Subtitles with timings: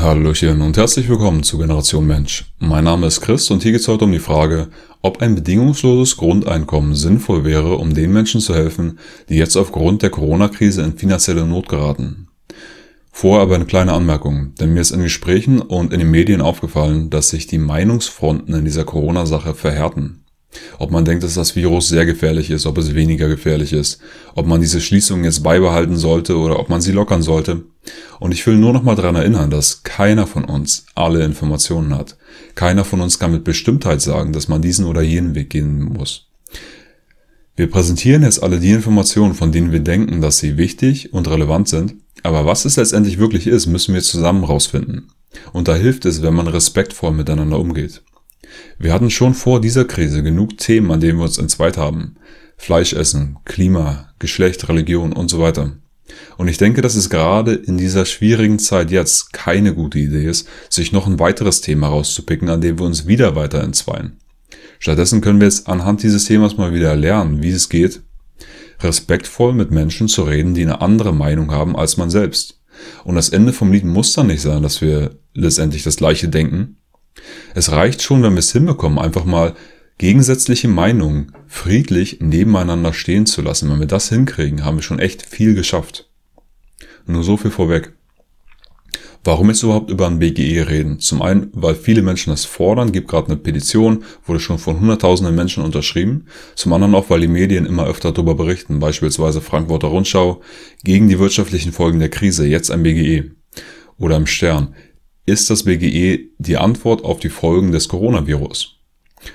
[0.00, 2.46] Hallöchen und herzlich willkommen zu Generation Mensch.
[2.58, 4.68] Mein Name ist Chris und hier geht es heute um die Frage,
[5.02, 10.08] ob ein bedingungsloses Grundeinkommen sinnvoll wäre, um den Menschen zu helfen, die jetzt aufgrund der
[10.08, 12.28] Corona-Krise in finanzielle Not geraten.
[13.12, 17.10] Vorher aber eine kleine Anmerkung, denn mir ist in Gesprächen und in den Medien aufgefallen,
[17.10, 20.24] dass sich die Meinungsfronten in dieser Corona-Sache verhärten.
[20.78, 24.00] Ob man denkt, dass das Virus sehr gefährlich ist, ob es weniger gefährlich ist,
[24.34, 27.62] ob man diese Schließungen jetzt beibehalten sollte oder ob man sie lockern sollte.
[28.18, 32.16] Und ich will nur noch mal daran erinnern, dass keiner von uns alle Informationen hat.
[32.54, 36.26] Keiner von uns kann mit Bestimmtheit sagen, dass man diesen oder jenen Weg gehen muss.
[37.56, 41.68] Wir präsentieren jetzt alle die Informationen, von denen wir denken, dass sie wichtig und relevant
[41.68, 41.94] sind.
[42.22, 45.12] Aber was es letztendlich wirklich ist, müssen wir zusammen rausfinden.
[45.52, 48.02] Und da hilft es, wenn man respektvoll miteinander umgeht.
[48.78, 52.16] Wir hatten schon vor dieser Krise genug Themen, an denen wir uns entzweit haben.
[52.56, 55.72] Fleisch essen, Klima, Geschlecht, Religion und so weiter.
[56.36, 60.48] Und ich denke, dass es gerade in dieser schwierigen Zeit jetzt keine gute Idee ist,
[60.68, 64.18] sich noch ein weiteres Thema rauszupicken, an dem wir uns wieder weiter entzweien.
[64.78, 68.02] Stattdessen können wir jetzt anhand dieses Themas mal wieder lernen, wie es geht,
[68.80, 72.60] respektvoll mit Menschen zu reden, die eine andere Meinung haben als man selbst.
[73.04, 76.76] Und das Ende vom Lied muss dann nicht sein, dass wir letztendlich das gleiche denken,
[77.54, 79.54] es reicht schon, wenn wir es hinbekommen, einfach mal
[79.98, 83.70] gegensätzliche Meinungen friedlich nebeneinander stehen zu lassen.
[83.70, 86.08] Wenn wir das hinkriegen, haben wir schon echt viel geschafft.
[87.06, 87.92] Nur so viel vorweg.
[89.22, 90.98] Warum jetzt überhaupt über ein BGE reden?
[90.98, 95.34] Zum einen, weil viele Menschen das fordern, gibt gerade eine Petition, wurde schon von hunderttausenden
[95.34, 96.24] Menschen unterschrieben.
[96.54, 100.40] Zum anderen auch, weil die Medien immer öfter darüber berichten, beispielsweise Frankfurter Rundschau,
[100.84, 103.32] gegen die wirtschaftlichen Folgen der Krise, jetzt ein BGE.
[103.98, 104.74] Oder im Stern,
[105.30, 108.76] ist das BGE die Antwort auf die Folgen des Coronavirus?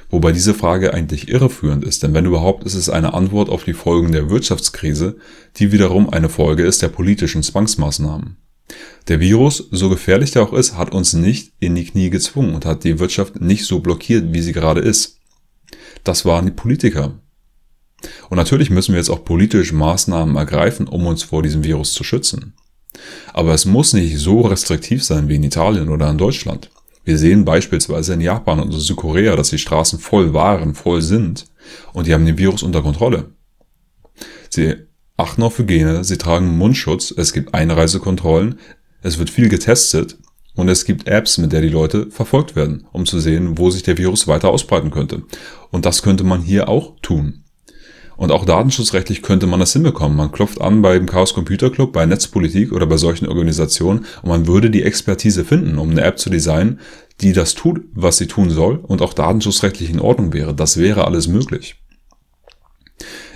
[0.10, 3.74] Wobei diese Frage eigentlich irreführend ist, denn wenn überhaupt ist es eine Antwort auf die
[3.74, 5.18] Folgen der Wirtschaftskrise,
[5.58, 8.38] die wiederum eine Folge ist der politischen Zwangsmaßnahmen.
[9.08, 12.66] Der Virus, so gefährlich er auch ist, hat uns nicht in die Knie gezwungen und
[12.66, 15.20] hat die Wirtschaft nicht so blockiert, wie sie gerade ist.
[16.04, 17.20] Das waren die Politiker.
[18.30, 22.04] Und natürlich müssen wir jetzt auch politisch Maßnahmen ergreifen, um uns vor diesem Virus zu
[22.04, 22.54] schützen.
[23.34, 26.70] Aber es muss nicht so restriktiv sein wie in Italien oder in Deutschland.
[27.04, 31.46] Wir sehen beispielsweise in Japan und Südkorea, dass die Straßen voll waren, voll sind
[31.94, 33.32] und die haben den Virus unter Kontrolle.
[34.50, 34.76] Sie
[35.18, 38.60] achten auf Hygiene, sie tragen Mundschutz, es gibt Einreisekontrollen,
[39.02, 40.18] es wird viel getestet
[40.56, 43.84] und es gibt Apps, mit der die Leute verfolgt werden, um zu sehen, wo sich
[43.84, 45.24] der Virus weiter ausbreiten könnte.
[45.70, 47.45] Und das könnte man hier auch tun.
[48.18, 50.18] Und auch datenschutzrechtlich könnte man das hinbekommen.
[50.18, 54.48] Man klopft an beim Chaos Computer Club, bei Netzpolitik oder bei solchen Organisationen und man
[54.48, 56.80] würde die Expertise finden, um eine App zu designen,
[57.22, 60.54] die das tut, was sie tun soll und auch datenschutzrechtlich in Ordnung wäre.
[60.54, 61.76] Das wäre alles möglich.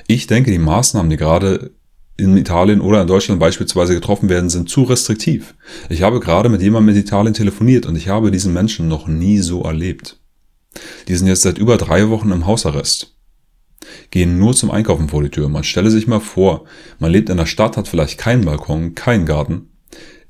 [0.07, 1.71] Ich denke, die Maßnahmen, die gerade
[2.17, 5.55] in Italien oder in Deutschland beispielsweise getroffen werden, sind zu restriktiv.
[5.87, 9.39] Ich habe gerade mit jemandem in Italien telefoniert und ich habe diesen Menschen noch nie
[9.39, 10.19] so erlebt.
[11.07, 13.18] Die sind jetzt seit über drei Wochen im Hausarrest
[14.11, 15.49] gehen nur zum Einkaufen vor die Tür.
[15.49, 16.65] Man stelle sich mal vor,
[16.99, 19.69] man lebt in der Stadt, hat vielleicht keinen Balkon, keinen Garten,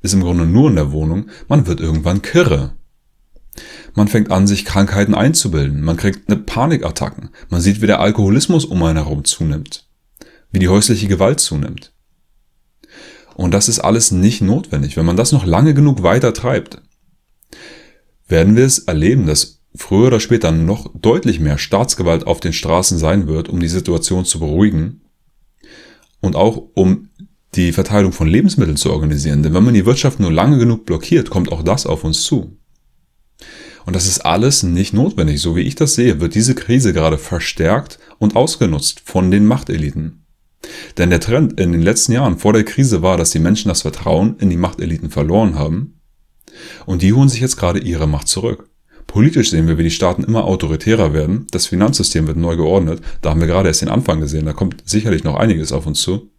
[0.01, 2.73] ist im Grunde nur in der Wohnung, man wird irgendwann kirre.
[3.95, 8.65] Man fängt an, sich Krankheiten einzubilden, man kriegt eine Panikattacken, man sieht, wie der Alkoholismus
[8.65, 9.87] um einen herum zunimmt,
[10.51, 11.91] wie die häusliche Gewalt zunimmt.
[13.35, 14.97] Und das ist alles nicht notwendig.
[14.97, 16.81] Wenn man das noch lange genug weiter treibt,
[18.27, 22.97] werden wir es erleben, dass früher oder später noch deutlich mehr Staatsgewalt auf den Straßen
[22.97, 25.01] sein wird, um die Situation zu beruhigen
[26.21, 27.09] und auch um
[27.55, 29.41] die Verteilung von Lebensmitteln zu organisieren.
[29.41, 32.57] Denn wenn man die Wirtschaft nur lange genug blockiert, kommt auch das auf uns zu.
[33.85, 35.41] Und das ist alles nicht notwendig.
[35.41, 40.25] So wie ich das sehe, wird diese Krise gerade verstärkt und ausgenutzt von den Machteliten.
[40.97, 43.81] Denn der Trend in den letzten Jahren vor der Krise war, dass die Menschen das
[43.81, 46.01] Vertrauen in die Machteliten verloren haben.
[46.85, 48.68] Und die holen sich jetzt gerade ihre Macht zurück.
[49.09, 51.47] Politisch sehen wir, wie die Staaten immer autoritärer werden.
[51.49, 53.01] Das Finanzsystem wird neu geordnet.
[53.23, 54.45] Da haben wir gerade erst den Anfang gesehen.
[54.45, 56.29] Da kommt sicherlich noch einiges auf uns zu.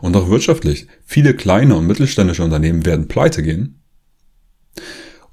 [0.00, 0.88] Und auch wirtschaftlich.
[1.04, 3.80] Viele kleine und mittelständische Unternehmen werden pleite gehen.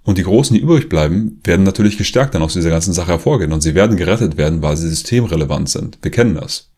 [0.03, 3.51] Und die Großen, die übrig bleiben, werden natürlich gestärkt dann aus dieser ganzen Sache hervorgehen.
[3.51, 5.97] Und sie werden gerettet werden, weil sie systemrelevant sind.
[6.03, 6.72] Wir kennen das.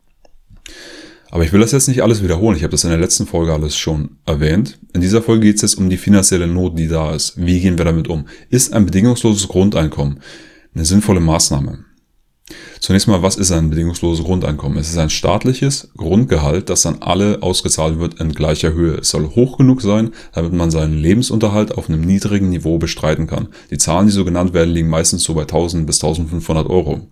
[1.35, 2.55] Aber ich will das jetzt nicht alles wiederholen.
[2.55, 4.79] Ich habe das in der letzten Folge alles schon erwähnt.
[4.93, 7.33] In dieser Folge geht es jetzt um die finanzielle Not, die da ist.
[7.35, 8.29] Wie gehen wir damit um?
[8.49, 10.21] Ist ein bedingungsloses Grundeinkommen
[10.73, 11.83] eine sinnvolle Maßnahme?
[12.79, 14.77] Zunächst mal, was ist ein bedingungsloses Grundeinkommen?
[14.77, 18.99] Es ist ein staatliches Grundgehalt, das an alle ausgezahlt wird in gleicher Höhe.
[18.99, 23.49] Es soll hoch genug sein, damit man seinen Lebensunterhalt auf einem niedrigen Niveau bestreiten kann.
[23.71, 27.09] Die Zahlen, die so genannt werden, liegen meistens so bei 1000 bis 1500 Euro.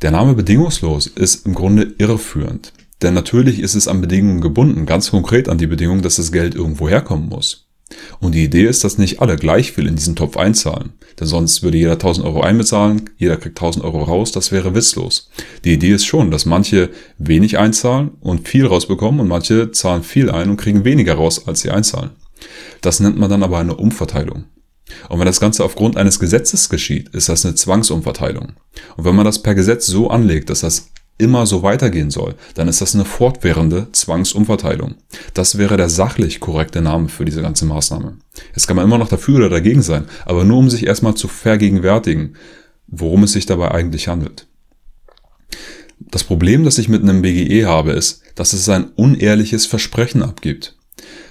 [0.00, 2.72] Der Name bedingungslos ist im Grunde irreführend.
[3.04, 6.54] Denn natürlich ist es an Bedingungen gebunden, ganz konkret an die Bedingung, dass das Geld
[6.54, 7.68] irgendwo herkommen muss.
[8.18, 10.94] Und die Idee ist, dass nicht alle gleich viel in diesen Topf einzahlen.
[11.20, 15.28] Denn sonst würde jeder 1000 Euro einbezahlen, jeder kriegt 1000 Euro raus, das wäre witzlos.
[15.66, 20.30] Die Idee ist schon, dass manche wenig einzahlen und viel rausbekommen und manche zahlen viel
[20.30, 22.12] ein und kriegen weniger raus, als sie einzahlen.
[22.80, 24.44] Das nennt man dann aber eine Umverteilung.
[25.10, 28.54] Und wenn das Ganze aufgrund eines Gesetzes geschieht, ist das eine Zwangsumverteilung.
[28.96, 32.68] Und wenn man das per Gesetz so anlegt, dass das immer so weitergehen soll, dann
[32.68, 34.96] ist das eine fortwährende Zwangsumverteilung.
[35.32, 38.16] Das wäre der sachlich korrekte Name für diese ganze Maßnahme.
[38.48, 41.28] Jetzt kann man immer noch dafür oder dagegen sein, aber nur um sich erstmal zu
[41.28, 42.36] vergegenwärtigen,
[42.86, 44.46] worum es sich dabei eigentlich handelt.
[46.00, 50.76] Das Problem, das ich mit einem BGE habe, ist, dass es ein unehrliches Versprechen abgibt.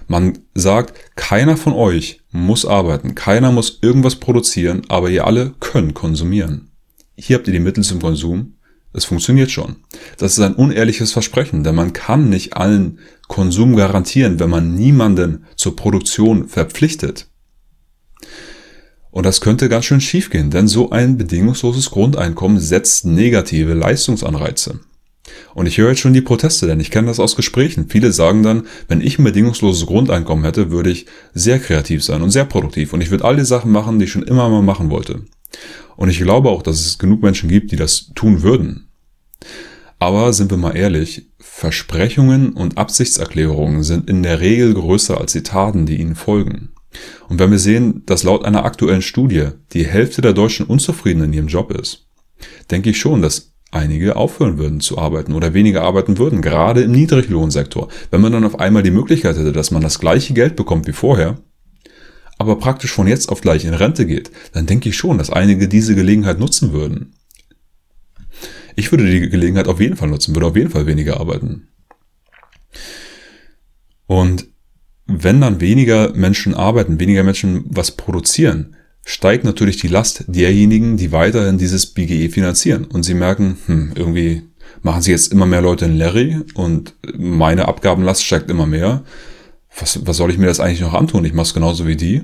[0.07, 5.93] Man sagt, keiner von euch muss arbeiten, keiner muss irgendwas produzieren, aber ihr alle könnt
[5.93, 6.69] konsumieren.
[7.15, 8.55] Hier habt ihr die Mittel zum Konsum.
[8.93, 9.77] Es funktioniert schon.
[10.17, 15.45] Das ist ein unehrliches Versprechen, denn man kann nicht allen Konsum garantieren, wenn man niemanden
[15.55, 17.27] zur Produktion verpflichtet.
[19.09, 24.79] Und das könnte ganz schön schiefgehen, denn so ein bedingungsloses Grundeinkommen setzt negative Leistungsanreize.
[25.53, 27.87] Und ich höre jetzt schon die Proteste, denn ich kenne das aus Gesprächen.
[27.89, 32.31] Viele sagen dann, wenn ich ein bedingungsloses Grundeinkommen hätte, würde ich sehr kreativ sein und
[32.31, 34.89] sehr produktiv und ich würde all die Sachen machen, die ich schon immer mal machen
[34.89, 35.21] wollte.
[35.95, 38.89] Und ich glaube auch, dass es genug Menschen gibt, die das tun würden.
[39.99, 45.43] Aber sind wir mal ehrlich, Versprechungen und Absichtserklärungen sind in der Regel größer als die
[45.43, 46.73] Taten, die ihnen folgen.
[47.29, 51.33] Und wenn wir sehen, dass laut einer aktuellen Studie die Hälfte der Deutschen unzufrieden in
[51.33, 52.07] ihrem Job ist,
[52.69, 56.91] denke ich schon, dass einige aufhören würden zu arbeiten oder weniger arbeiten würden, gerade im
[56.91, 57.87] Niedriglohnsektor.
[58.11, 60.91] Wenn man dann auf einmal die Möglichkeit hätte, dass man das gleiche Geld bekommt wie
[60.91, 61.37] vorher,
[62.43, 65.67] aber praktisch von jetzt auf gleich in Rente geht, dann denke ich schon, dass einige
[65.67, 67.13] diese Gelegenheit nutzen würden.
[68.75, 71.67] Ich würde die Gelegenheit auf jeden Fall nutzen, würde auf jeden Fall weniger arbeiten.
[74.07, 74.47] Und
[75.05, 78.75] wenn dann weniger Menschen arbeiten, weniger Menschen was produzieren,
[79.05, 82.85] steigt natürlich die Last derjenigen, die weiterhin dieses BGE finanzieren.
[82.85, 84.43] Und sie merken, hm, irgendwie
[84.81, 89.03] machen sie jetzt immer mehr Leute in Larry und meine Abgabenlast steigt immer mehr.
[89.79, 91.25] Was, was soll ich mir das eigentlich noch antun?
[91.25, 92.23] Ich mache es genauso wie die.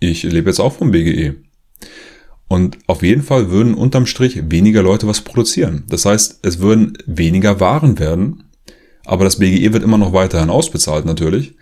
[0.00, 1.36] Ich lebe jetzt auch vom BGE.
[2.48, 5.84] Und auf jeden Fall würden unterm Strich weniger Leute was produzieren.
[5.88, 8.44] Das heißt, es würden weniger Waren werden,
[9.04, 11.56] aber das BGE wird immer noch weiterhin ausbezahlt natürlich.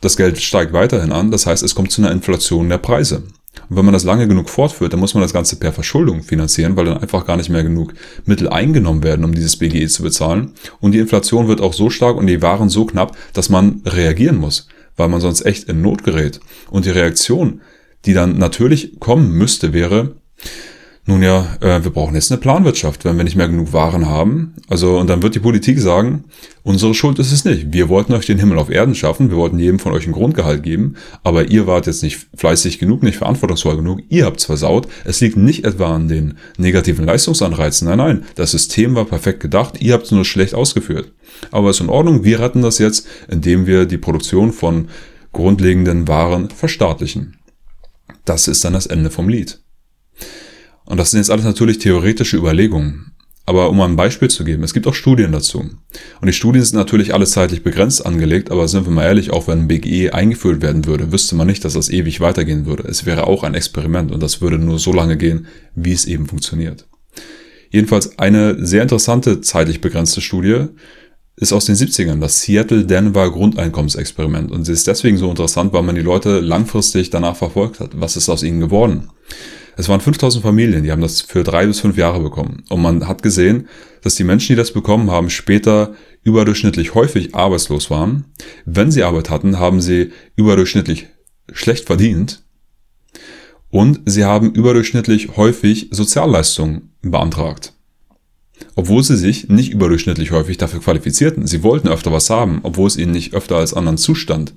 [0.00, 3.22] Das Geld steigt weiterhin an, das heißt, es kommt zu einer Inflation der Preise.
[3.68, 6.76] Und wenn man das lange genug fortführt, dann muss man das Ganze per Verschuldung finanzieren,
[6.76, 7.92] weil dann einfach gar nicht mehr genug
[8.24, 10.52] Mittel eingenommen werden, um dieses BGE zu bezahlen.
[10.80, 14.36] Und die Inflation wird auch so stark und die Waren so knapp, dass man reagieren
[14.36, 16.40] muss, weil man sonst echt in Not gerät.
[16.70, 17.60] Und die Reaktion,
[18.06, 20.16] die dann natürlich kommen müsste, wäre,
[21.04, 24.54] nun ja, äh, wir brauchen jetzt eine Planwirtschaft, wenn wir nicht mehr genug Waren haben.
[24.68, 26.24] Also, und dann wird die Politik sagen,
[26.62, 27.72] unsere Schuld ist es nicht.
[27.72, 30.62] Wir wollten euch den Himmel auf Erden schaffen, wir wollten jedem von euch ein Grundgehalt
[30.62, 30.94] geben,
[31.24, 34.86] aber ihr wart jetzt nicht fleißig genug, nicht verantwortungsvoll genug, ihr habt's versaut.
[35.04, 39.80] Es liegt nicht etwa an den negativen Leistungsanreizen, nein, nein, das System war perfekt gedacht,
[39.80, 41.10] ihr habt's nur schlecht ausgeführt.
[41.50, 44.86] Aber ist in Ordnung, wir retten das jetzt, indem wir die Produktion von
[45.32, 47.38] grundlegenden Waren verstaatlichen.
[48.24, 49.61] Das ist dann das Ende vom Lied.
[50.92, 53.12] Und das sind jetzt alles natürlich theoretische Überlegungen.
[53.46, 55.60] Aber um ein Beispiel zu geben, es gibt auch Studien dazu.
[55.60, 59.48] Und die Studien sind natürlich alle zeitlich begrenzt angelegt, aber sind wir mal ehrlich, auch
[59.48, 62.82] wenn ein BGE eingeführt werden würde, wüsste man nicht, dass das ewig weitergehen würde.
[62.82, 66.26] Es wäre auch ein Experiment und das würde nur so lange gehen, wie es eben
[66.26, 66.86] funktioniert.
[67.70, 70.66] Jedenfalls eine sehr interessante zeitlich begrenzte Studie
[71.36, 74.50] ist aus den 70ern, das Seattle-Denver Grundeinkommensexperiment.
[74.50, 77.98] Und sie ist deswegen so interessant, weil man die Leute langfristig danach verfolgt hat.
[77.98, 79.08] Was ist aus ihnen geworden?
[79.76, 82.62] Es waren 5000 Familien, die haben das für drei bis fünf Jahre bekommen.
[82.68, 83.68] Und man hat gesehen,
[84.02, 88.26] dass die Menschen, die das bekommen haben, später überdurchschnittlich häufig arbeitslos waren.
[88.64, 91.08] Wenn sie Arbeit hatten, haben sie überdurchschnittlich
[91.52, 92.44] schlecht verdient.
[93.70, 97.72] Und sie haben überdurchschnittlich häufig Sozialleistungen beantragt.
[98.74, 101.46] Obwohl sie sich nicht überdurchschnittlich häufig dafür qualifizierten.
[101.46, 104.54] Sie wollten öfter was haben, obwohl es ihnen nicht öfter als anderen zustand.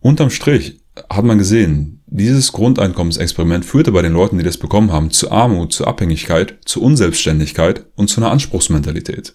[0.00, 0.80] Unterm Strich
[1.10, 5.72] hat man gesehen, dieses Grundeinkommensexperiment führte bei den Leuten, die das bekommen haben, zu Armut,
[5.72, 9.34] zu Abhängigkeit, zu Unselbstständigkeit und zu einer Anspruchsmentalität.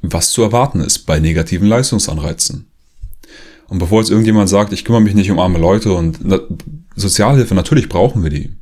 [0.00, 2.70] Was zu erwarten ist bei negativen Leistungsanreizen.
[3.68, 6.18] Und bevor jetzt irgendjemand sagt, ich kümmere mich nicht um arme Leute und
[6.96, 8.54] Sozialhilfe, natürlich brauchen wir die.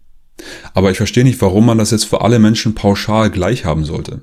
[0.75, 4.23] Aber ich verstehe nicht, warum man das jetzt für alle Menschen pauschal gleich haben sollte.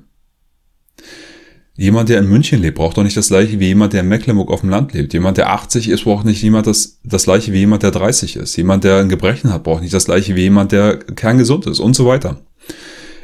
[1.78, 4.50] Jemand, der in München lebt, braucht doch nicht das gleiche wie jemand, der in Mecklenburg
[4.50, 5.12] auf dem Land lebt.
[5.12, 8.56] Jemand, der 80 ist, braucht nicht jemand das, das gleiche wie jemand, der 30 ist.
[8.56, 11.94] Jemand, der ein Gebrechen hat, braucht nicht das gleiche wie jemand, der kerngesund ist und
[11.94, 12.40] so weiter.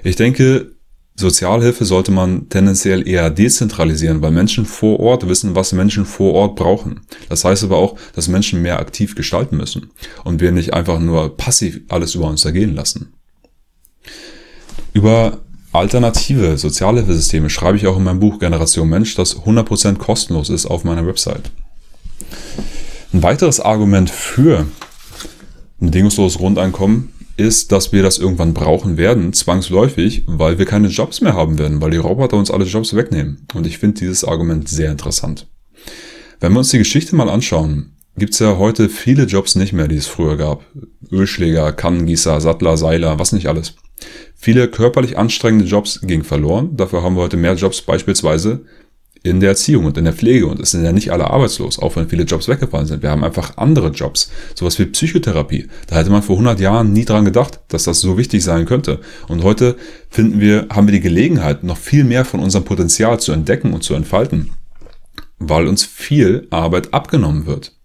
[0.04, 0.72] Ich denke,
[1.14, 6.56] Sozialhilfe sollte man tendenziell eher dezentralisieren, weil Menschen vor Ort wissen, was Menschen vor Ort
[6.56, 7.00] brauchen.
[7.28, 9.90] Das heißt aber auch, dass Menschen mehr aktiv gestalten müssen
[10.24, 13.14] und wir nicht einfach nur passiv alles über uns ergehen lassen.
[14.94, 15.40] Über
[15.72, 20.84] alternative Sozialhilfesysteme schreibe ich auch in meinem Buch Generation Mensch, das 100% kostenlos ist auf
[20.84, 21.50] meiner Website.
[23.12, 24.60] Ein weiteres Argument für
[25.80, 31.20] ein bedingungsloses Grundeinkommen ist, dass wir das irgendwann brauchen werden, zwangsläufig, weil wir keine Jobs
[31.20, 33.46] mehr haben werden, weil die Roboter uns alle Jobs wegnehmen.
[33.54, 35.48] Und ich finde dieses Argument sehr interessant.
[36.40, 39.88] Wenn wir uns die Geschichte mal anschauen, gibt es ja heute viele Jobs nicht mehr,
[39.88, 40.64] die es früher gab.
[41.10, 43.74] Ölschläger, Kannengießer, Sattler, Seiler, was nicht alles.
[44.44, 46.76] Viele körperlich anstrengende Jobs gingen verloren.
[46.76, 48.64] Dafür haben wir heute mehr Jobs beispielsweise
[49.22, 50.48] in der Erziehung und in der Pflege.
[50.48, 53.04] Und es sind ja nicht alle arbeitslos, auch wenn viele Jobs weggefallen sind.
[53.04, 54.32] Wir haben einfach andere Jobs.
[54.56, 55.68] Sowas wie Psychotherapie.
[55.86, 58.98] Da hätte man vor 100 Jahren nie dran gedacht, dass das so wichtig sein könnte.
[59.28, 59.76] Und heute
[60.10, 63.84] finden wir, haben wir die Gelegenheit, noch viel mehr von unserem Potenzial zu entdecken und
[63.84, 64.50] zu entfalten.
[65.38, 67.76] Weil uns viel Arbeit abgenommen wird.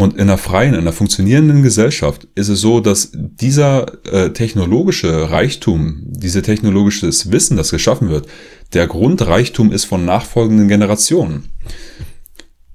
[0.00, 5.32] Und in einer freien, in einer funktionierenden Gesellschaft ist es so, dass dieser äh, technologische
[5.32, 8.28] Reichtum, diese technologisches Wissen, das geschaffen wird,
[8.74, 11.48] der Grundreichtum ist von nachfolgenden Generationen.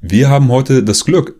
[0.02, 1.40] Wir haben heute das Glück,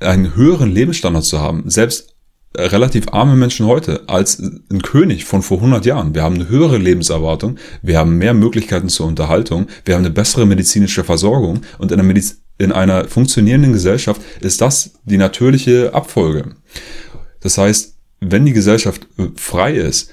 [0.00, 2.14] einen höheren Lebensstandard zu haben, selbst
[2.54, 6.14] relativ arme Menschen heute als ein König von vor 100 Jahren.
[6.14, 10.44] Wir haben eine höhere Lebenserwartung, wir haben mehr Möglichkeiten zur Unterhaltung, wir haben eine bessere
[10.44, 16.56] medizinische Versorgung und in der Medizin in einer funktionierenden Gesellschaft ist das die natürliche Abfolge.
[17.40, 20.10] Das heißt, wenn die Gesellschaft äh, frei ist,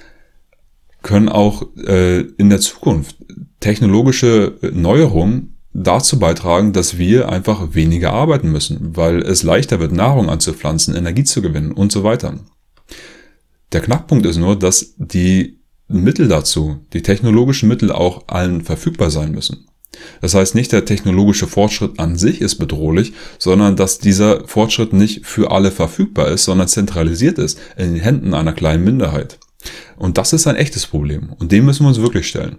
[1.02, 3.16] können auch äh, in der Zukunft
[3.60, 10.30] technologische Neuerungen dazu beitragen, dass wir einfach weniger arbeiten müssen, weil es leichter wird, Nahrung
[10.30, 12.38] anzupflanzen, Energie zu gewinnen und so weiter.
[13.72, 15.58] Der Knackpunkt ist nur, dass die
[15.88, 19.66] Mittel dazu, die technologischen Mittel auch allen verfügbar sein müssen.
[20.20, 25.26] Das heißt, nicht der technologische Fortschritt an sich ist bedrohlich, sondern dass dieser Fortschritt nicht
[25.26, 29.38] für alle verfügbar ist, sondern zentralisiert ist in den Händen einer kleinen Minderheit.
[29.96, 31.32] Und das ist ein echtes Problem.
[31.38, 32.56] Und dem müssen wir uns wirklich stellen.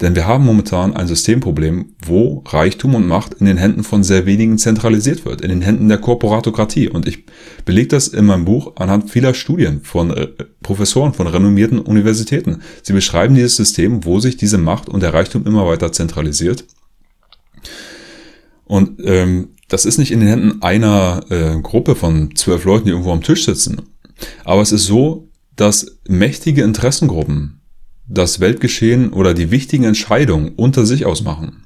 [0.00, 4.26] Denn wir haben momentan ein Systemproblem, wo Reichtum und Macht in den Händen von sehr
[4.26, 6.88] wenigen zentralisiert wird, in den Händen der Korporatokratie.
[6.88, 7.24] Und ich
[7.64, 10.28] belege das in meinem Buch anhand vieler Studien von äh,
[10.62, 12.62] Professoren von renommierten Universitäten.
[12.82, 16.64] Sie beschreiben dieses System, wo sich diese Macht und der Reichtum immer weiter zentralisiert.
[18.64, 22.90] Und ähm, das ist nicht in den Händen einer äh, Gruppe von zwölf Leuten, die
[22.90, 23.82] irgendwo am Tisch sitzen.
[24.44, 25.27] Aber es ist so,
[25.58, 27.60] dass mächtige Interessengruppen
[28.06, 31.64] das Weltgeschehen oder die wichtigen Entscheidungen unter sich ausmachen.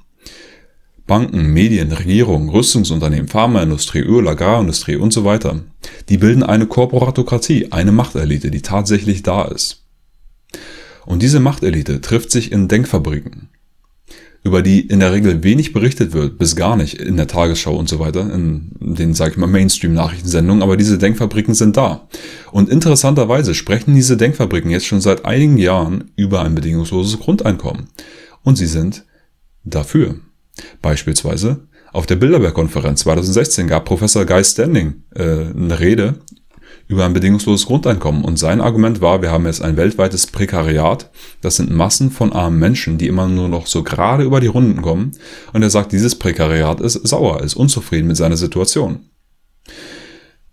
[1.06, 5.62] Banken, Medien, Regierungen, Rüstungsunternehmen, Pharmaindustrie, Öl, Agrarindustrie und so weiter.
[6.08, 9.84] Die bilden eine Korporatokratie, eine Machtelite, die tatsächlich da ist.
[11.04, 13.50] Und diese Machtelite trifft sich in Denkfabriken
[14.44, 17.88] über die in der Regel wenig berichtet wird, bis gar nicht in der Tagesschau und
[17.88, 22.08] so weiter, in den, sag ich mal, Mainstream-Nachrichtensendungen, aber diese Denkfabriken sind da.
[22.50, 27.88] Und interessanterweise sprechen diese Denkfabriken jetzt schon seit einigen Jahren über ein bedingungsloses Grundeinkommen.
[28.42, 29.04] Und sie sind
[29.64, 30.16] dafür.
[30.82, 36.14] Beispielsweise auf der Bilderberg-Konferenz 2016 gab Professor Guy Standing äh, eine Rede
[36.92, 38.22] über ein bedingungsloses Grundeinkommen.
[38.22, 41.10] Und sein Argument war, wir haben jetzt ein weltweites Prekariat.
[41.40, 44.82] Das sind Massen von armen Menschen, die immer nur noch so gerade über die Runden
[44.82, 45.12] kommen.
[45.54, 49.06] Und er sagt, dieses Prekariat ist sauer, ist unzufrieden mit seiner Situation.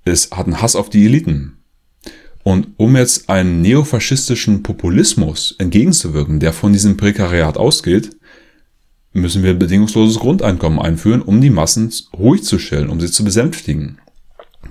[0.05, 1.57] Es hat einen Hass auf die Eliten.
[2.43, 8.11] Und um jetzt einen neofaschistischen Populismus entgegenzuwirken, der von diesem Prekariat ausgeht,
[9.11, 13.99] müssen wir bedingungsloses Grundeinkommen einführen, um die Massen ruhig zu stellen, um sie zu besänftigen.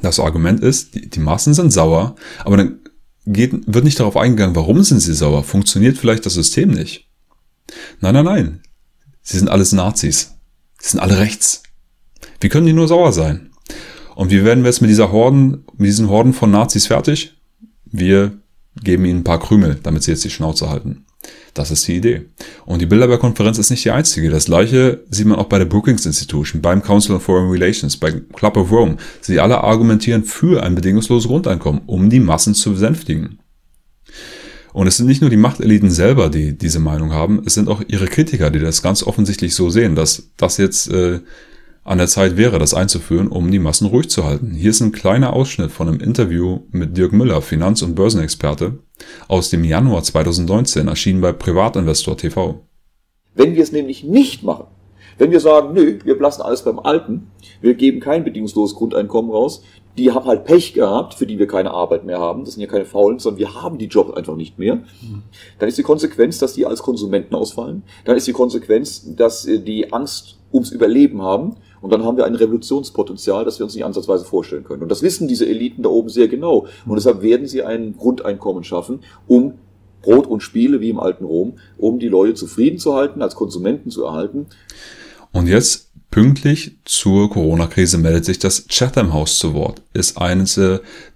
[0.03, 2.81] Das Argument ist, die, die Massen sind sauer, aber dann
[3.27, 5.45] geht, wird nicht darauf eingegangen, warum sind sie sauer?
[5.45, 7.09] Funktioniert vielleicht das System nicht?
[8.01, 8.63] Nein, nein, nein.
[9.23, 10.35] Sie sind alles Nazis.
[10.79, 11.63] Sie sind alle rechts.
[12.41, 13.51] Wie können die nur sauer sein?
[14.15, 17.35] Und wie werden wir jetzt mit dieser Horden, mit diesen Horden von Nazis fertig?
[17.85, 18.39] Wir
[18.83, 21.05] geben ihnen ein paar Krümel, damit sie jetzt die Schnauze halten.
[21.59, 22.27] Das ist die Idee.
[22.67, 24.31] Und die Bilderberg-Konferenz ist nicht die einzige.
[24.31, 28.29] Das gleiche sieht man auch bei der Brookings Institution, beim Council on Foreign Relations, beim
[28.33, 28.97] Club of Rome.
[29.21, 33.41] Sie alle argumentieren für ein bedingungsloses Grundeinkommen, um die Massen zu besänftigen.
[34.73, 37.83] Und es sind nicht nur die Machteliten selber, die diese Meinung haben, es sind auch
[37.89, 41.19] ihre Kritiker, die das ganz offensichtlich so sehen, dass das jetzt äh,
[41.89, 44.53] an der Zeit wäre, das einzuführen, um die Massen ruhig zu halten.
[44.53, 48.79] Hier ist ein kleiner Ausschnitt von einem Interview mit Dirk Müller, Finanz- und Börsenexperte,
[49.27, 52.61] aus dem Januar 2019, erschienen bei Privatinvestor TV.
[53.35, 54.67] Wenn wir es nämlich nicht machen,
[55.17, 57.31] wenn wir sagen, nö, wir lassen alles beim Alten,
[57.63, 59.63] wir geben kein bedingungsloses Grundeinkommen raus,
[59.97, 62.45] die haben halt Pech gehabt, für die wir keine Arbeit mehr haben.
[62.45, 64.79] Das sind ja keine Faulen, sondern wir haben die Jobs einfach nicht mehr.
[65.59, 67.83] Dann ist die Konsequenz, dass die als Konsumenten ausfallen.
[68.05, 71.57] Dann ist die Konsequenz, dass äh, die Angst ums Überleben haben.
[71.81, 74.83] Und dann haben wir ein Revolutionspotenzial, das wir uns nicht ansatzweise vorstellen können.
[74.83, 76.67] Und das wissen diese Eliten da oben sehr genau.
[76.87, 79.55] Und deshalb werden sie ein Grundeinkommen schaffen, um
[80.03, 83.91] Brot und Spiele wie im alten Rom, um die Leute zufrieden zu halten, als Konsumenten
[83.91, 84.47] zu erhalten.
[85.33, 90.61] Und jetzt pünktlich zur Corona-Krise meldet sich das Chatham House zu Wort, ist eines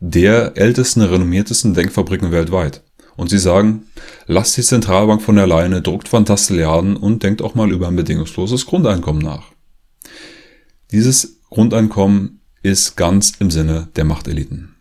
[0.01, 2.83] der ältesten, renommiertesten Denkfabriken weltweit.
[3.17, 3.85] Und sie sagen,
[4.27, 8.67] lasst die Zentralbank von der Leine, druckt Fantastilliarden und denkt auch mal über ein bedingungsloses
[8.67, 9.53] Grundeinkommen nach.
[10.93, 14.77] Dieses Grundeinkommen ist ganz im Sinne der Machteliten.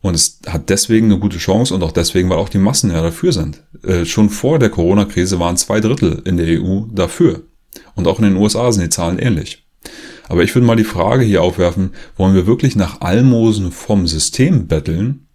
[0.00, 3.02] Und es hat deswegen eine gute Chance und auch deswegen, weil auch die Massen ja
[3.02, 3.62] dafür sind.
[3.82, 7.42] Äh, schon vor der Corona-Krise waren zwei Drittel in der EU dafür.
[7.94, 9.66] Und auch in den USA sind die Zahlen ähnlich.
[10.28, 14.66] Aber ich würde mal die Frage hier aufwerfen, wollen wir wirklich nach Almosen vom System
[14.66, 15.26] betteln?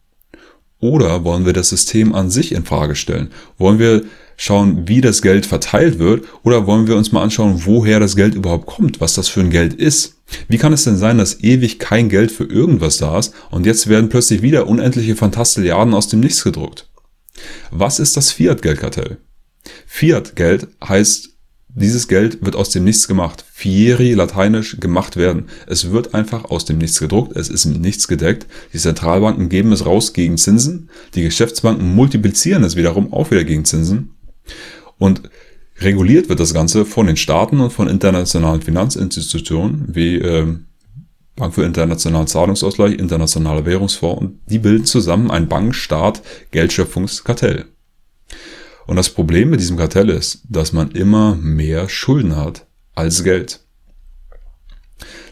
[0.80, 3.32] Oder wollen wir das System an sich in Frage stellen?
[3.58, 4.04] Wollen wir
[4.44, 6.26] schauen, wie das Geld verteilt wird?
[6.44, 9.50] Oder wollen wir uns mal anschauen, woher das Geld überhaupt kommt, was das für ein
[9.50, 10.22] Geld ist?
[10.50, 13.88] Wie kann es denn sein, dass ewig kein Geld für irgendwas da ist und jetzt
[13.88, 16.90] werden plötzlich wieder unendliche Fantastilliarden aus dem Nichts gedruckt?
[17.72, 19.18] Was ist das Fiat-Geldkartell?
[19.88, 21.30] Fiat-Geld heißt
[21.76, 23.44] dieses Geld wird aus dem Nichts gemacht.
[23.52, 25.48] Fieri, lateinisch, gemacht werden.
[25.66, 28.46] Es wird einfach aus dem Nichts gedruckt, es ist mit nichts gedeckt.
[28.74, 30.90] Die Zentralbanken geben es raus gegen Zinsen.
[31.16, 34.13] Die Geschäftsbanken multiplizieren es wiederum auch wieder gegen Zinsen.
[34.98, 35.30] Und
[35.80, 40.56] reguliert wird das Ganze von den Staaten und von internationalen Finanzinstitutionen wie äh,
[41.36, 47.66] Bank für internationalen Zahlungsausgleich, Internationaler Währungsfonds und die bilden zusammen ein Bankstaat-Geldschöpfungskartell.
[48.86, 53.62] Und das Problem mit diesem Kartell ist, dass man immer mehr Schulden hat als Geld.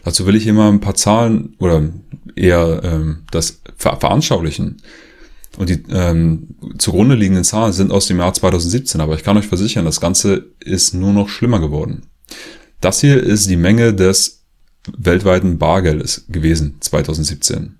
[0.04, 1.88] Dazu will ich mal ein paar Zahlen oder
[2.34, 4.82] eher ähm, das ver veranschaulichen.
[5.58, 9.46] Und die ähm, zugrunde liegenden Zahlen sind aus dem Jahr 2017, aber ich kann euch
[9.46, 12.06] versichern, das Ganze ist nur noch schlimmer geworden.
[12.80, 14.44] Das hier ist die Menge des
[14.96, 17.76] weltweiten Bargeldes gewesen 2017.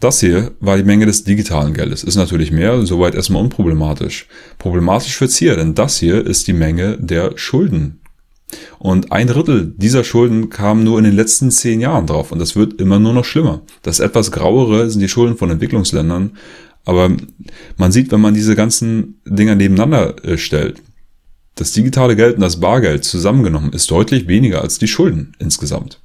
[0.00, 2.04] Das hier war die Menge des digitalen Geldes.
[2.04, 4.26] Ist natürlich mehr, soweit erstmal unproblematisch.
[4.56, 7.99] Problematisch wird's hier, denn das hier ist die Menge der Schulden.
[8.78, 12.56] Und ein Drittel dieser Schulden kam nur in den letzten zehn Jahren drauf und das
[12.56, 13.62] wird immer nur noch schlimmer.
[13.82, 16.36] Das etwas grauere sind die Schulden von Entwicklungsländern,
[16.84, 17.10] aber
[17.76, 20.82] man sieht, wenn man diese ganzen Dinger nebeneinander äh, stellt,
[21.54, 26.00] das digitale Geld und das Bargeld zusammengenommen ist deutlich weniger als die Schulden insgesamt.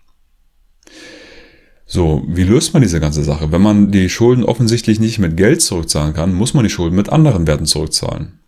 [1.88, 3.51] So, wie löst man diese ganze Sache?
[3.51, 7.10] Wenn man die Schulden offensichtlich nicht mit Geld zurückzahlen kann, muss man die Schulden mit
[7.10, 8.39] anderen Werten zurückzahlen.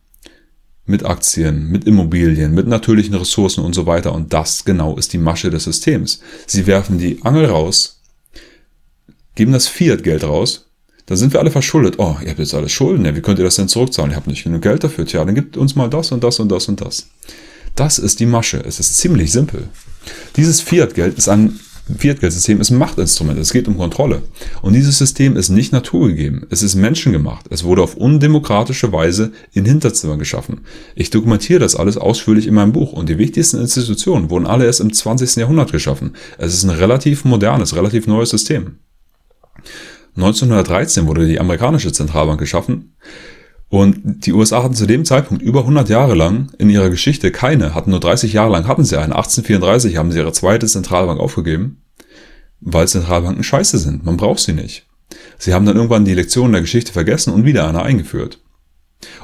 [0.88, 4.14] Mit Aktien, mit Immobilien, mit natürlichen Ressourcen und so weiter.
[4.14, 6.22] Und das genau ist die Masche des Systems.
[6.48, 8.02] Sie werfen die Angel raus,
[9.36, 10.66] geben das Fiat-Geld raus,
[11.06, 11.96] dann sind wir alle verschuldet.
[12.00, 14.12] Oh, ihr habt jetzt alles Schulden, ja, wie könnt ihr das denn zurückzahlen?
[14.12, 15.06] Ihr habt nicht genug Geld dafür.
[15.06, 17.08] Tja, dann gibt uns mal das und das und das und das.
[17.76, 18.64] Das ist die Masche.
[18.66, 19.70] Es ist ziemlich simpel.
[20.36, 21.60] Dieses Fiat-Geld ist ein
[21.96, 23.40] Fiat-Geldsystem ist ein Machtinstrument.
[23.40, 24.24] Es geht um Kontrolle.
[24.62, 26.46] Und dieses System ist nicht naturgegeben.
[26.50, 27.46] Es ist menschengemacht.
[27.50, 30.62] Es wurde auf undemokratische Weise in Hinterzimmern geschaffen.
[30.96, 32.94] Ich dokumentiere das alles ausführlich in meinem Buch.
[32.94, 35.38] Und die wichtigsten Institutionen wurden alle erst im 20.
[35.38, 36.14] Jahrhundert geschaffen.
[36.38, 38.80] Es ist ein relativ modernes, relativ neues System.
[40.16, 42.96] 1913 wurde die amerikanische Zentralbank geschaffen.
[43.70, 47.76] Und die USA hatten zu dem Zeitpunkt über 100 Jahre lang in ihrer Geschichte keine,
[47.76, 49.16] hatten nur 30 Jahre lang hatten sie eine.
[49.16, 51.82] 1834 haben sie ihre zweite Zentralbank aufgegeben,
[52.62, 54.06] weil Zentralbanken scheiße sind.
[54.06, 54.88] Man braucht sie nicht.
[55.38, 58.40] Sie haben dann irgendwann die Lektionen der Geschichte vergessen und wieder eine eingeführt.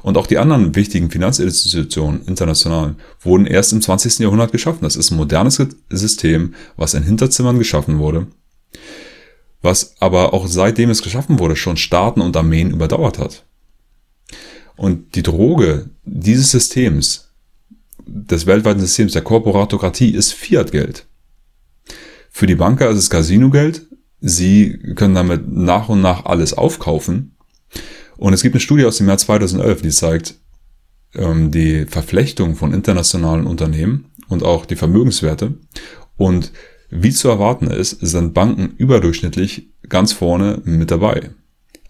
[0.04, 4.20] Und auch die anderen wichtigen Finanzinstitutionen international wurden erst im 20.
[4.20, 4.84] Jahrhundert geschaffen.
[4.84, 8.28] Das ist ein modernes System, was in Hinterzimmern geschaffen wurde,
[9.62, 13.46] was aber auch seitdem es geschaffen wurde schon Staaten und Armeen überdauert hat.
[14.84, 17.30] Und die Droge dieses Systems,
[18.06, 21.08] des weltweiten Systems der Korporatokratie, ist Fiat-Geld.
[22.30, 23.88] Für die Banker ist es Casino-Geld.
[24.20, 27.38] Sie können damit nach und nach alles aufkaufen.
[28.18, 30.36] Und es gibt eine Studie aus dem Jahr 2011, die zeigt,
[31.16, 35.54] ähm, die Verflechtung von internationalen Unternehmen und auch die Vermögenswerte.
[36.18, 36.52] Und
[36.90, 41.30] wie zu erwarten ist, sind Banken überdurchschnittlich ganz vorne mit dabei.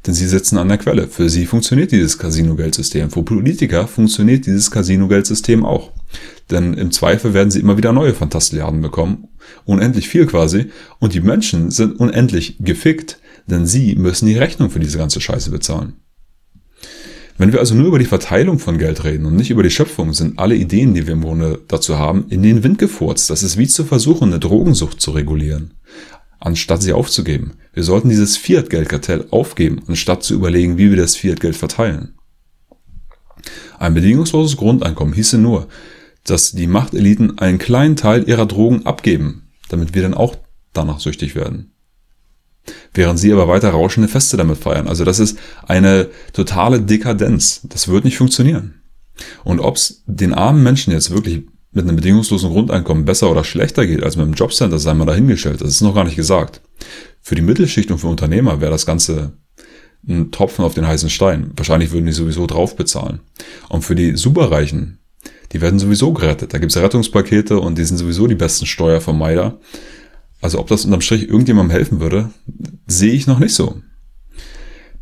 [0.06, 1.08] Denn sie sitzen an der Quelle.
[1.08, 3.10] Für sie funktioniert dieses Casino-Geldsystem.
[3.10, 5.92] Für Politiker funktioniert dieses Casino-Geldsystem auch.
[6.52, 9.30] Denn im Zweifel werden sie immer wieder neue Fantastilliarden bekommen.
[9.66, 10.72] Unendlich viel quasi.
[11.00, 15.52] Und die Menschen sind unendlich gefickt, denn sie müssen die Rechnung für diese ganze Scheiße
[15.52, 15.94] bezahlen.
[17.38, 20.14] Wenn wir also nur über die Verteilung von Geld reden und nicht über die Schöpfung,
[20.14, 23.30] sind alle Ideen, die wir im Grunde dazu haben, in den Wind gefurzt.
[23.30, 25.74] Das ist wie zu versuchen, eine Drogensucht zu regulieren.
[26.44, 27.54] Anstatt sie aufzugeben.
[27.74, 32.16] Wir sollten dieses Fiat-Geldkartell aufgeben, anstatt zu überlegen, wie wir das Fiat-Geld verteilen.
[33.80, 35.68] Ein bedingungsloses Grundeinkommen hieße nur,
[36.26, 40.36] dass die Machteliten einen kleinen Teil ihrer Drogen abgeben, damit wir dann auch
[40.74, 41.72] danach süchtig werden.
[42.94, 44.88] Während sie aber weiter rauschende Feste damit feiern.
[44.88, 47.62] Also das ist eine totale Dekadenz.
[47.64, 48.82] Das wird nicht funktionieren.
[49.44, 53.86] Und ob es den armen Menschen jetzt wirklich mit einem bedingungslosen Grundeinkommen besser oder schlechter
[53.86, 55.62] geht als mit einem Jobcenter, sei mal dahingestellt.
[55.62, 56.62] Das ist noch gar nicht gesagt.
[57.22, 59.34] Für die Mittelschicht und für Unternehmer wäre das Ganze
[60.08, 61.52] ein Tropfen auf den heißen Stein.
[61.56, 63.22] Wahrscheinlich würden die sowieso drauf bezahlen.
[63.70, 65.00] Und für die Superreichen,
[65.52, 66.54] die werden sowieso gerettet.
[66.54, 69.60] Da gibt es Rettungspakete und die sind sowieso die besten Steuervermeider.
[70.42, 72.32] Also ob das unterm Strich irgendjemandem helfen würde,
[72.86, 73.82] sehe ich noch nicht so.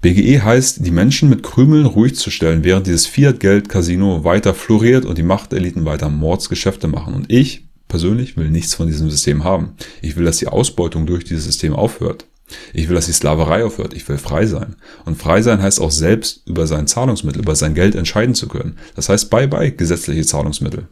[0.02, 5.20] BGE heißt, die Menschen mit Krümeln ruhig zu stellen, während dieses Fiat-Geld-Casino weiter floriert und
[5.20, 7.14] die Machteliten weiter Mordsgeschäfte machen.
[7.14, 9.76] Und ich persönlich will nichts von diesem System haben.
[10.02, 12.26] Ich will, dass die Ausbeutung durch dieses System aufhört.
[12.74, 13.94] Ich will, dass die Sklaverei aufhört.
[13.94, 14.76] Ich will frei sein.
[15.06, 18.78] Und frei sein heißt auch selbst über sein Zahlungsmittel, über sein Geld entscheiden zu können.
[18.96, 20.88] Das heißt, bye bye gesetzliche Zahlungsmittel.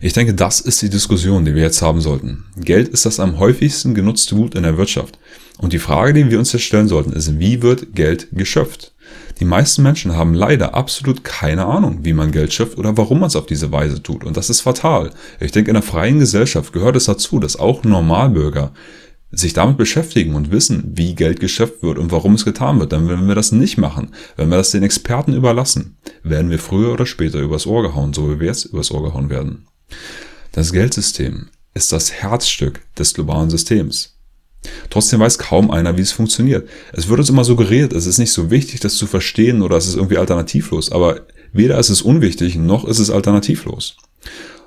[0.00, 2.44] Ich denke, das ist die Diskussion, die wir jetzt haben sollten.
[2.56, 5.18] Geld ist das am häufigsten genutzte Gut in der Wirtschaft.
[5.58, 8.92] Und die Frage, die wir uns jetzt stellen sollten, ist, wie wird Geld geschöpft?
[9.40, 13.28] Die meisten Menschen haben leider absolut keine Ahnung, wie man Geld schöpft oder warum man
[13.28, 14.24] es auf diese Weise tut.
[14.24, 15.10] Und das ist fatal.
[15.40, 18.72] Ich denke, in einer freien Gesellschaft gehört es dazu, dass auch Normalbürger
[19.30, 22.92] sich damit beschäftigen und wissen, wie Geld geschöpft wird und warum es getan wird.
[22.92, 26.92] Denn wenn wir das nicht machen, wenn wir das den Experten überlassen, werden wir früher
[26.92, 29.66] oder später übers Ohr gehauen, so wie wir jetzt übers Ohr gehauen werden.
[30.56, 34.16] Das Geldsystem ist das Herzstück des globalen Systems.
[34.88, 36.66] Trotzdem weiß kaum einer, wie es funktioniert.
[36.94, 39.86] Es wird uns immer suggeriert, es ist nicht so wichtig, das zu verstehen oder es
[39.86, 40.92] ist irgendwie alternativlos.
[40.92, 43.98] Aber weder ist es unwichtig, noch ist es alternativlos.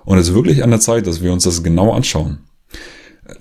[0.06, 2.38] Und es ist wirklich an der Zeit, dass wir uns das genau anschauen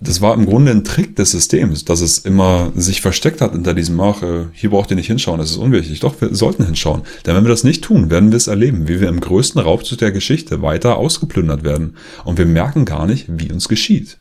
[0.01, 3.75] das war im Grunde ein Trick des Systems, dass es immer sich versteckt hat hinter
[3.75, 6.01] diesem, ach, äh, hier braucht ihr nicht hinschauen, das ist unwichtig.
[6.01, 7.03] Doch, wir sollten hinschauen.
[7.27, 9.99] Denn wenn wir das nicht tun, werden wir es erleben, wie wir im größten Raubzug
[9.99, 11.97] der Geschichte weiter ausgeplündert werden.
[12.25, 14.19] Und wir merken gar nicht, wie uns geschieht.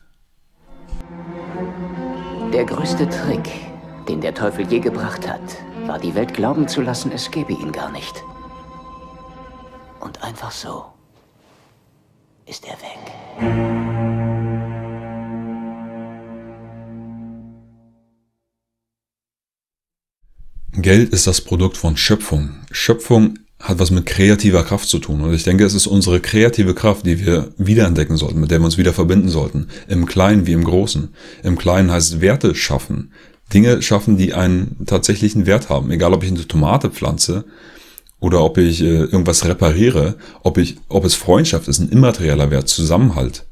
[2.52, 3.48] Der größte Trick,
[4.08, 5.40] den der Teufel je gebracht hat,
[5.86, 8.22] war die Welt glauben zu lassen, es gäbe ihn gar nicht.
[10.00, 10.84] Und einfach so
[12.46, 13.87] ist er weg.
[20.82, 22.50] Geld ist das Produkt von Schöpfung.
[22.70, 25.20] Schöpfung hat was mit kreativer Kraft zu tun.
[25.22, 28.66] Und ich denke, es ist unsere kreative Kraft, die wir wiederentdecken sollten, mit der wir
[28.66, 29.66] uns wieder verbinden sollten.
[29.88, 31.08] Im Kleinen wie im Großen.
[31.42, 33.10] Im Kleinen heißt Werte schaffen.
[33.52, 35.90] Dinge schaffen, die einen tatsächlichen Wert haben.
[35.90, 37.44] Egal, ob ich eine Tomate pflanze
[38.20, 42.68] oder ob ich äh, irgendwas repariere, ob ich, ob es Freundschaft ist, ein immaterieller Wert,
[42.68, 43.47] Zusammenhalt.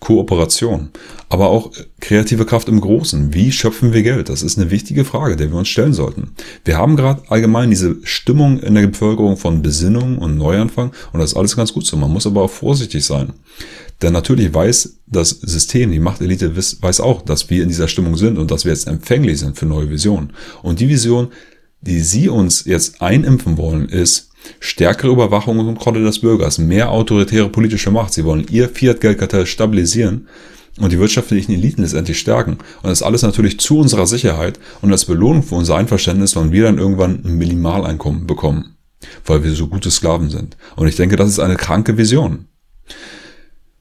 [0.00, 0.90] Kooperation,
[1.28, 3.34] aber auch kreative Kraft im Großen.
[3.34, 4.28] Wie schöpfen wir Geld?
[4.28, 6.32] Das ist eine wichtige Frage, der wir uns stellen sollten.
[6.64, 11.32] Wir haben gerade allgemein diese Stimmung in der Bevölkerung von Besinnung und Neuanfang und das
[11.32, 11.96] ist alles ganz gut so.
[11.96, 13.32] Man muss aber auch vorsichtig sein.
[14.02, 18.36] Denn natürlich weiß das System, die Machtelite weiß auch, dass wir in dieser Stimmung sind
[18.36, 20.32] und dass wir jetzt empfänglich sind für neue Visionen.
[20.62, 21.28] Und die Vision,
[21.80, 27.48] die sie uns jetzt einimpfen wollen, ist, Stärkere Überwachung und Kontrolle des Bürgers, mehr autoritäre
[27.48, 28.12] politische Macht.
[28.12, 30.28] Sie wollen ihr Fiat-Geldkartell stabilisieren
[30.80, 32.58] und die wirtschaftlichen Eliten letztendlich stärken.
[32.82, 36.64] Und das alles natürlich zu unserer Sicherheit und als Belohnung für unser Einverständnis, wenn wir
[36.64, 38.76] dann irgendwann ein Minimaleinkommen bekommen,
[39.26, 40.56] weil wir so gute Sklaven sind.
[40.76, 42.46] Und ich denke, das ist eine kranke Vision.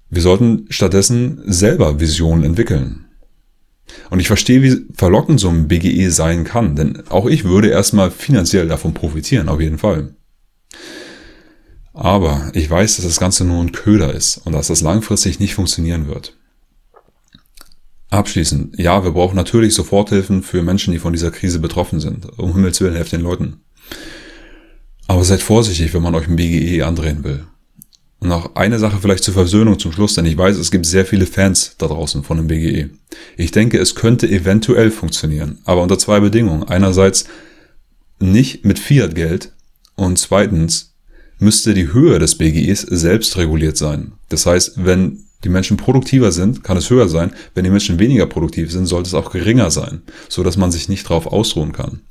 [0.10, 3.06] Wir sollten stattdessen selber Visionen entwickeln.
[4.10, 8.12] Und ich verstehe, wie verlockend so ein BGE sein kann, denn auch ich würde erstmal
[8.12, 10.16] finanziell davon profitieren, auf jeden Fall.
[11.94, 15.56] Aber ich weiß, dass das Ganze nur ein Köder ist und dass das langfristig nicht
[15.56, 16.38] funktionieren wird.
[18.10, 22.28] Abschließend, ja, wir brauchen natürlich Soforthilfen für Menschen, die von dieser Krise betroffen sind.
[22.38, 23.62] Um Himmels Willen, helft den Leuten.
[25.08, 27.46] Aber seid vorsichtig, wenn man euch ein BGE andrehen will.
[28.20, 31.06] Und noch eine Sache vielleicht zur Versöhnung zum Schluss, denn ich weiß, es gibt sehr
[31.06, 32.90] viele Fans da draußen von dem BGE.
[33.36, 36.64] Ich denke, es könnte eventuell funktionieren, aber unter zwei Bedingungen.
[36.64, 37.26] Einerseits
[38.20, 39.54] nicht mit Fiat-Geld
[40.02, 40.96] und zweitens
[41.38, 44.14] müsste die Höhe des BGEs selbst reguliert sein.
[44.30, 47.32] Das heißt, wenn die Menschen produktiver sind, kann es höher sein.
[47.56, 50.90] Wenn die Menschen weniger produktiv sind, sollte es auch geringer sein, so dass man sich
[50.90, 52.02] nicht darauf ausruhen kann.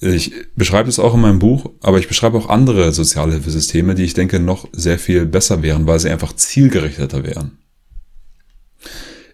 [0.00, 4.14] Ich beschreibe es auch in meinem Buch, aber ich beschreibe auch andere Sozialhilfesysteme, die ich
[4.14, 7.58] denke noch sehr viel besser wären, weil sie einfach zielgerichteter wären.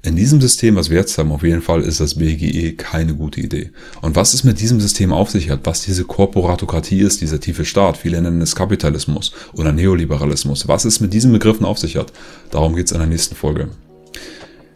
[0.07, 3.41] In diesem System, was wir jetzt haben, auf jeden Fall ist das BGE keine gute
[3.41, 3.73] Idee.
[4.03, 7.65] Und was es mit diesem System auf sich hat, was diese Korporatokratie ist, dieser tiefe
[7.65, 12.13] Staat, viele nennen es Kapitalismus oder Neoliberalismus, was es mit diesen Begriffen auf sich hat,
[12.53, 13.69] darum geht es in der nächsten Folge.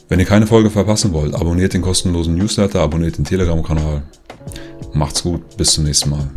[0.09, 4.03] Wenn ihr keine Folge verpassen wollt, abonniert den kostenlosen Newsletter, abonniert den Telegram-Kanal.
[4.95, 6.29] Macht's gut, bis zum nächsten Mal.